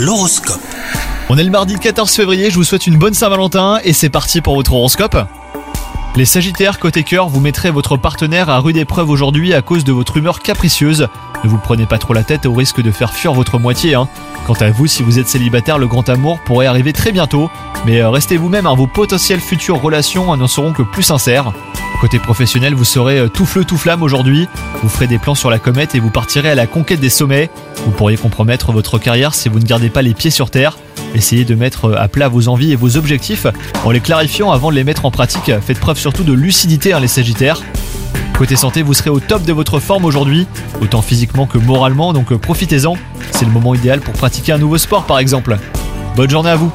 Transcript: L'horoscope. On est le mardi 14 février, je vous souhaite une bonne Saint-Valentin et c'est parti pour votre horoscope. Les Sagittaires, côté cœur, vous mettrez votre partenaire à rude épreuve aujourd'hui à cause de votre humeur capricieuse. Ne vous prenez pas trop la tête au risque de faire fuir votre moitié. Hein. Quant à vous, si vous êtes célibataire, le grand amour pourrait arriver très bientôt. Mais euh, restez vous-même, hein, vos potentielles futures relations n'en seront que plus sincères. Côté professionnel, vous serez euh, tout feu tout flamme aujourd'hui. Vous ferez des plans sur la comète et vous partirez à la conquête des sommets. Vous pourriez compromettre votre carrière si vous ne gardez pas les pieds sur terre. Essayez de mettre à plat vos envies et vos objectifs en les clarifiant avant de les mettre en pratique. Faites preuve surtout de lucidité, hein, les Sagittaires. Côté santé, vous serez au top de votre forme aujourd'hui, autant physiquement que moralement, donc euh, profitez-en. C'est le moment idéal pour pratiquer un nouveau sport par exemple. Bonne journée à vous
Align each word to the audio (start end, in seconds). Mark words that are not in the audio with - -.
L'horoscope. 0.00 0.62
On 1.28 1.36
est 1.36 1.44
le 1.44 1.50
mardi 1.50 1.78
14 1.78 2.10
février, 2.10 2.50
je 2.50 2.54
vous 2.54 2.64
souhaite 2.64 2.86
une 2.86 2.96
bonne 2.96 3.12
Saint-Valentin 3.12 3.80
et 3.84 3.92
c'est 3.92 4.08
parti 4.08 4.40
pour 4.40 4.54
votre 4.54 4.72
horoscope. 4.72 5.14
Les 6.16 6.24
Sagittaires, 6.24 6.78
côté 6.78 7.02
cœur, 7.02 7.28
vous 7.28 7.40
mettrez 7.40 7.70
votre 7.70 7.98
partenaire 7.98 8.48
à 8.48 8.60
rude 8.60 8.78
épreuve 8.78 9.10
aujourd'hui 9.10 9.52
à 9.52 9.60
cause 9.60 9.84
de 9.84 9.92
votre 9.92 10.16
humeur 10.16 10.40
capricieuse. 10.40 11.08
Ne 11.44 11.50
vous 11.50 11.58
prenez 11.58 11.84
pas 11.84 11.98
trop 11.98 12.14
la 12.14 12.22
tête 12.22 12.46
au 12.46 12.54
risque 12.54 12.80
de 12.80 12.90
faire 12.90 13.12
fuir 13.12 13.34
votre 13.34 13.58
moitié. 13.58 13.94
Hein. 13.94 14.08
Quant 14.46 14.54
à 14.54 14.70
vous, 14.70 14.86
si 14.86 15.02
vous 15.02 15.18
êtes 15.18 15.28
célibataire, 15.28 15.76
le 15.76 15.86
grand 15.86 16.08
amour 16.08 16.38
pourrait 16.46 16.64
arriver 16.64 16.94
très 16.94 17.12
bientôt. 17.12 17.50
Mais 17.84 18.00
euh, 18.00 18.08
restez 18.08 18.38
vous-même, 18.38 18.66
hein, 18.66 18.74
vos 18.74 18.86
potentielles 18.86 19.40
futures 19.40 19.82
relations 19.82 20.34
n'en 20.34 20.46
seront 20.46 20.72
que 20.72 20.82
plus 20.82 21.02
sincères. 21.02 21.52
Côté 22.00 22.18
professionnel, 22.18 22.74
vous 22.74 22.86
serez 22.86 23.18
euh, 23.18 23.28
tout 23.28 23.44
feu 23.44 23.62
tout 23.62 23.76
flamme 23.76 24.02
aujourd'hui. 24.02 24.48
Vous 24.82 24.88
ferez 24.88 25.06
des 25.06 25.18
plans 25.18 25.34
sur 25.34 25.50
la 25.50 25.58
comète 25.58 25.94
et 25.94 26.00
vous 26.00 26.08
partirez 26.08 26.48
à 26.48 26.54
la 26.54 26.66
conquête 26.66 26.98
des 26.98 27.10
sommets. 27.10 27.50
Vous 27.84 27.90
pourriez 27.90 28.16
compromettre 28.16 28.72
votre 28.72 28.98
carrière 28.98 29.34
si 29.34 29.50
vous 29.50 29.58
ne 29.58 29.66
gardez 29.66 29.90
pas 29.90 30.00
les 30.00 30.14
pieds 30.14 30.30
sur 30.30 30.50
terre. 30.50 30.78
Essayez 31.14 31.44
de 31.44 31.54
mettre 31.54 31.94
à 31.94 32.08
plat 32.08 32.28
vos 32.28 32.48
envies 32.48 32.72
et 32.72 32.76
vos 32.76 32.96
objectifs 32.96 33.46
en 33.84 33.90
les 33.90 34.00
clarifiant 34.00 34.50
avant 34.50 34.70
de 34.70 34.76
les 34.76 34.84
mettre 34.84 35.04
en 35.04 35.10
pratique. 35.10 35.52
Faites 35.60 35.78
preuve 35.78 35.98
surtout 35.98 36.24
de 36.24 36.32
lucidité, 36.32 36.94
hein, 36.94 37.00
les 37.00 37.08
Sagittaires. 37.08 37.60
Côté 38.38 38.56
santé, 38.56 38.80
vous 38.80 38.94
serez 38.94 39.10
au 39.10 39.20
top 39.20 39.42
de 39.42 39.52
votre 39.52 39.78
forme 39.78 40.06
aujourd'hui, 40.06 40.46
autant 40.80 41.02
physiquement 41.02 41.44
que 41.44 41.58
moralement, 41.58 42.14
donc 42.14 42.32
euh, 42.32 42.38
profitez-en. 42.38 42.94
C'est 43.30 43.44
le 43.44 43.50
moment 43.50 43.74
idéal 43.74 44.00
pour 44.00 44.14
pratiquer 44.14 44.52
un 44.52 44.58
nouveau 44.58 44.78
sport 44.78 45.04
par 45.04 45.18
exemple. 45.18 45.58
Bonne 46.16 46.30
journée 46.30 46.50
à 46.50 46.56
vous 46.56 46.72